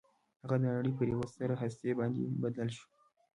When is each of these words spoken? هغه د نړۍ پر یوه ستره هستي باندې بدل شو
هغه 0.43 0.55
د 0.59 0.63
نړۍ 0.77 0.91
پر 0.97 1.07
یوه 1.13 1.25
ستره 1.33 1.55
هستي 1.61 1.91
باندې 1.99 2.21
بدل 2.43 2.67
شو 2.77 2.87